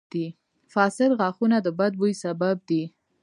•فاسد 0.73 1.09
غاښونه 1.19 1.57
د 1.61 1.67
بد 1.79 1.93
بوي 1.99 2.13
سبب 2.23 2.55
دي. 2.69 2.83